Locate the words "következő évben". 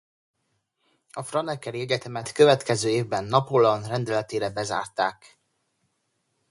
2.31-3.23